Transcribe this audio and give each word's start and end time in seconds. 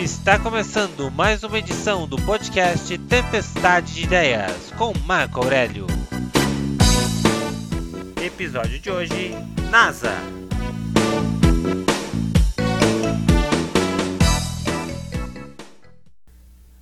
Está 0.00 0.38
começando 0.38 1.10
mais 1.10 1.44
uma 1.44 1.58
edição 1.58 2.08
do 2.08 2.16
podcast 2.22 2.96
Tempestade 3.00 3.92
de 3.92 4.04
Ideias 4.04 4.72
com 4.78 4.94
Marco 5.00 5.40
Aurélio. 5.42 5.86
Episódio 8.16 8.80
de 8.80 8.90
hoje: 8.90 9.32
NASA. 9.70 10.14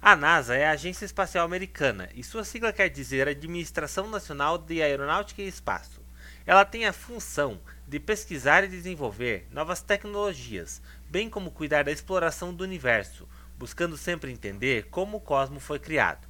A 0.01 0.15
NASA 0.15 0.55
é 0.55 0.69
a 0.69 0.71
Agência 0.71 1.05
Espacial 1.05 1.45
Americana 1.45 2.09
e 2.15 2.23
sua 2.23 2.45
sigla 2.45 2.73
quer 2.73 2.89
dizer 2.89 3.27
Administração 3.27 4.09
Nacional 4.09 4.59
de 4.59 4.81
Aeronáutica 4.81 5.43
e 5.43 5.49
Espaço. 5.49 6.08
Ela 6.49 6.65
tem 6.65 6.87
a 6.87 6.95
função 6.95 7.61
de 7.87 8.01
pesquisar 8.01 8.65
e 8.65 8.69
desenvolver 8.69 9.47
novas 9.51 9.83
tecnologias, 9.83 10.81
bem 11.11 11.29
como 11.29 11.51
cuidar 11.51 11.85
da 11.85 11.93
exploração 11.93 12.55
do 12.55 12.65
universo, 12.65 13.29
buscando 13.59 13.99
sempre 13.99 14.33
entender 14.33 14.87
como 14.89 15.19
o 15.19 15.21
cosmos 15.21 15.63
foi 15.63 15.79
criado. 15.79 16.27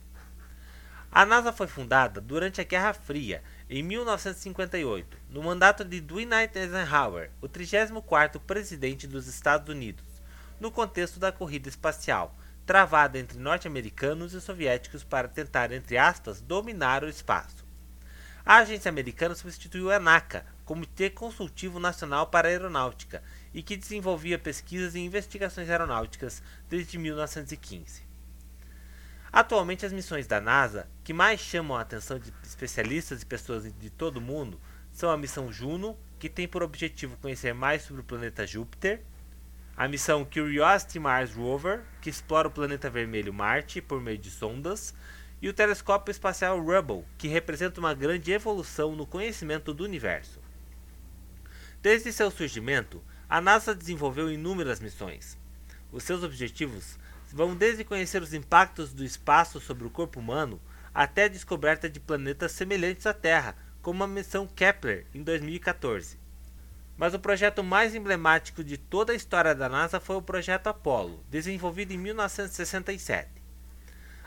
A 1.13 1.25
NASA 1.25 1.53
foi 1.53 1.69
fundada 1.69 2.21
durante 2.21 2.61
a 2.61 2.65
Guerra 2.65 2.93
Fria, 2.95 3.45
em 3.71 3.81
1958, 3.81 5.17
no 5.31 5.41
mandato 5.41 5.85
de 5.85 6.01
Dwight 6.01 6.59
Eisenhower, 6.59 7.31
o 7.41 7.49
34º 7.49 8.41
presidente 8.41 9.07
dos 9.07 9.29
Estados 9.29 9.69
Unidos, 9.69 10.05
no 10.59 10.73
contexto 10.73 11.21
da 11.21 11.31
corrida 11.31 11.69
espacial, 11.69 12.37
travada 12.67 13.21
entre 13.21 13.39
norte-americanos 13.39 14.33
e 14.33 14.41
soviéticos 14.41 15.05
para 15.05 15.29
tentar, 15.29 15.71
entre 15.71 15.97
aspas, 15.97 16.41
dominar 16.41 17.05
o 17.05 17.09
espaço. 17.09 17.68
A 18.49 18.61
agência 18.61 18.89
americana 18.89 19.35
substituiu 19.35 19.93
a 19.93 20.01
NACA, 20.01 20.47
Comitê 20.65 21.11
Consultivo 21.11 21.79
Nacional 21.79 22.29
para 22.29 22.49
a 22.49 22.51
Aeronáutica, 22.51 23.23
e 23.53 23.63
que 23.63 23.77
desenvolvia 23.77 24.39
pesquisas 24.39 24.95
e 24.95 25.01
investigações 25.01 25.69
aeronáuticas 25.69 26.43
desde 26.67 26.97
1915. 26.97 28.05
Atualmente, 29.31 29.85
as 29.85 29.93
missões 29.93 30.27
da 30.27 30.41
NASA 30.41 30.89
que 31.05 31.13
mais 31.13 31.41
chamam 31.41 31.77
a 31.77 31.83
atenção 31.83 32.19
de 32.19 32.33
especialistas 32.43 33.21
e 33.21 33.27
pessoas 33.27 33.71
de 33.71 33.91
todo 33.91 34.17
o 34.17 34.23
mundo 34.23 34.59
são 34.91 35.11
a 35.11 35.19
missão 35.19 35.53
Juno, 35.53 35.95
que 36.19 36.31
tem 36.31 36.49
por 36.49 36.63
objetivo 36.63 37.19
conhecer 37.19 37.53
mais 37.53 37.83
sobre 37.83 38.01
o 38.01 38.05
planeta 38.05 38.47
Júpiter, 38.47 39.03
a 39.77 39.87
missão 39.87 40.25
Curiosity 40.25 40.99
Mars 40.99 41.35
Rover, 41.35 41.83
que 42.01 42.09
explora 42.09 42.49
o 42.49 42.51
planeta 42.51 42.89
vermelho 42.89 43.35
Marte 43.35 43.83
por 43.83 44.01
meio 44.01 44.17
de 44.17 44.31
sondas, 44.31 44.95
e 45.41 45.49
o 45.49 45.53
telescópio 45.53 46.11
espacial 46.11 46.59
Hubble, 46.59 47.05
que 47.17 47.29
representa 47.29 47.81
uma 47.81 47.95
grande 47.95 48.33
evolução 48.33 48.97
no 48.97 49.07
conhecimento 49.07 49.73
do 49.73 49.85
universo. 49.85 50.41
Desde 51.81 52.13
seu 52.13 52.31
surgimento, 52.31 53.03
a 53.29 53.41
NASA 53.41 53.75
desenvolveu 53.75 54.31
inúmeras 54.31 54.81
missões. 54.81 55.39
Os 55.93 56.03
seus 56.03 56.23
objetivos 56.25 56.99
vão 57.33 57.55
desde 57.55 57.85
conhecer 57.85 58.23
os 58.23 58.35
impactos 58.35 58.93
do 58.93 59.05
espaço 59.05 59.61
sobre 59.61 59.87
o 59.87 59.91
corpo 59.91 60.19
humano 60.19 60.61
até 60.93 61.25
a 61.25 61.29
descoberta 61.29 61.89
de 61.89 62.01
planetas 62.01 62.53
semelhantes 62.53 63.07
à 63.07 63.15
Terra, 63.15 63.57
como 63.81 64.03
a 64.03 64.09
missão 64.09 64.47
Kepler 64.47 65.07
em 65.15 65.23
2014. 65.23 66.19
Mas 66.97 67.15
o 67.15 67.19
projeto 67.21 67.63
mais 67.63 67.95
emblemático 67.95 68.65
de 68.65 68.77
toda 68.77 69.13
a 69.13 69.17
história 69.17 69.55
da 69.55 69.69
NASA 69.69 70.01
foi 70.01 70.17
o 70.17 70.23
projeto 70.23 70.67
Apollo, 70.67 71.25
desenvolvido 71.31 71.93
em 71.93 71.99
1967. 71.99 73.38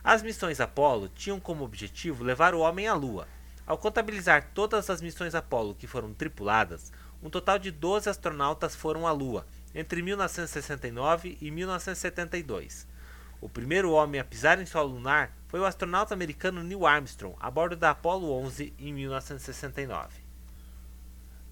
As 0.03 0.23
missões 0.23 0.59
Apollo 0.59 1.09
tinham 1.09 1.39
como 1.39 1.63
objetivo 1.63 2.23
levar 2.23 2.55
o 2.55 2.59
homem 2.61 2.87
à 2.87 2.93
Lua. 2.95 3.27
Ao 3.67 3.77
contabilizar 3.77 4.49
todas 4.53 4.89
as 4.89 4.99
missões 4.99 5.35
Apollo 5.35 5.75
que 5.75 5.85
foram 5.85 6.11
tripuladas, 6.11 6.91
um 7.21 7.29
total 7.29 7.59
de 7.59 7.69
12 7.69 8.09
astronautas 8.09 8.75
foram 8.75 9.05
à 9.05 9.11
Lua 9.11 9.45
entre 9.75 10.01
1969 10.01 11.37
e 11.39 11.51
1972. 11.51 12.87
O 13.39 13.47
primeiro 13.47 13.91
homem 13.91 14.19
a 14.19 14.23
pisar 14.23 14.59
em 14.59 14.65
solo 14.65 14.95
lunar 14.95 15.31
foi 15.47 15.59
o 15.59 15.65
astronauta 15.65 16.15
americano 16.15 16.63
Neil 16.63 16.85
Armstrong 16.85 17.35
a 17.39 17.51
bordo 17.51 17.75
da 17.75 17.91
Apollo 17.91 18.31
11 18.31 18.73
em 18.79 18.91
1969. 18.93 20.19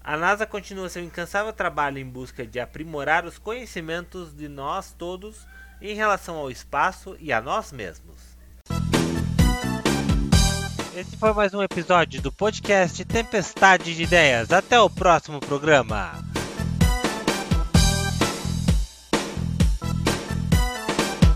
A 0.02 0.16
NASA 0.16 0.44
continua 0.44 0.88
seu 0.88 1.04
incansável 1.04 1.52
trabalho 1.52 1.98
em 1.98 2.04
busca 2.04 2.44
de 2.44 2.58
aprimorar 2.58 3.24
os 3.24 3.38
conhecimentos 3.38 4.34
de 4.34 4.48
nós 4.48 4.92
todos 4.92 5.46
em 5.80 5.94
relação 5.94 6.36
ao 6.36 6.50
espaço 6.50 7.16
e 7.20 7.32
a 7.32 7.40
nós 7.40 7.70
mesmos. 7.70 8.29
Esse 10.94 11.16
foi 11.16 11.32
mais 11.32 11.54
um 11.54 11.62
episódio 11.62 12.20
do 12.20 12.32
podcast 12.32 13.04
Tempestade 13.04 13.94
de 13.94 14.02
Ideias. 14.02 14.50
Até 14.50 14.80
o 14.80 14.90
próximo 14.90 15.38
programa. 15.38 16.29